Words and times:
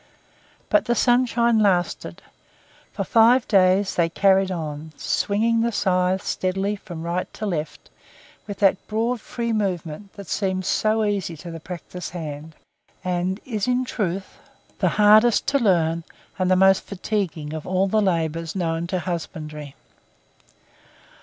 But 0.69 0.85
the 0.85 0.95
sunshine 0.95 1.59
lasted. 1.59 2.23
For 2.91 3.03
five 3.03 3.47
days 3.47 3.93
they 3.93 4.09
carried 4.09 4.49
on, 4.49 4.93
swinging 4.97 5.61
the 5.61 5.71
scythe 5.71 6.23
steadily 6.25 6.75
from 6.75 7.03
right 7.03 7.31
to 7.35 7.45
left 7.45 7.91
with 8.47 8.57
that 8.61 8.87
broad 8.87 9.21
free 9.21 9.53
movement 9.53 10.13
that 10.13 10.25
seems 10.27 10.65
so 10.65 11.05
easy 11.05 11.37
to 11.37 11.51
the 11.51 11.59
practised 11.59 12.13
hand, 12.13 12.55
and 13.03 13.39
is 13.45 13.67
in 13.67 13.85
truth 13.85 14.39
the 14.79 14.89
hardest 14.89 15.45
to 15.49 15.59
learn 15.59 16.03
and 16.39 16.49
the 16.49 16.55
most 16.55 16.81
fatiguing 16.85 17.53
of 17.53 17.67
all 17.67 17.85
the 17.87 18.01
labours 18.01 18.55
known 18.55 18.87
to 18.87 18.97
husbandry. 19.01 19.75